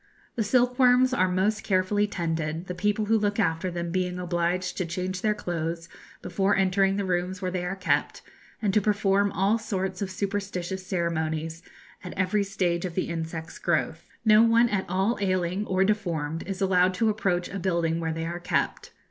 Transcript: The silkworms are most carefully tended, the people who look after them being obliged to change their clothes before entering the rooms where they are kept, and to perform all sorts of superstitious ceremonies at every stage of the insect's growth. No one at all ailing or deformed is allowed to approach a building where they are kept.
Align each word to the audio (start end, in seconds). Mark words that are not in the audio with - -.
The 0.35 0.41
silkworms 0.43 1.13
are 1.13 1.27
most 1.27 1.61
carefully 1.63 2.07
tended, 2.07 2.65
the 2.65 2.73
people 2.73 3.05
who 3.05 3.19
look 3.19 3.39
after 3.39 3.69
them 3.69 3.91
being 3.91 4.17
obliged 4.17 4.75
to 4.77 4.85
change 4.87 5.21
their 5.21 5.35
clothes 5.35 5.89
before 6.23 6.55
entering 6.55 6.95
the 6.97 7.05
rooms 7.05 7.39
where 7.39 7.51
they 7.51 7.63
are 7.63 7.75
kept, 7.75 8.23
and 8.63 8.73
to 8.73 8.81
perform 8.81 9.31
all 9.31 9.59
sorts 9.59 10.01
of 10.01 10.09
superstitious 10.09 10.87
ceremonies 10.87 11.61
at 12.03 12.15
every 12.17 12.43
stage 12.43 12.83
of 12.83 12.95
the 12.95 13.09
insect's 13.09 13.59
growth. 13.59 14.09
No 14.25 14.41
one 14.41 14.69
at 14.69 14.87
all 14.89 15.19
ailing 15.21 15.67
or 15.67 15.83
deformed 15.83 16.41
is 16.47 16.61
allowed 16.61 16.95
to 16.95 17.09
approach 17.11 17.47
a 17.49 17.59
building 17.59 17.99
where 17.99 18.11
they 18.11 18.25
are 18.25 18.39
kept. 18.39 18.89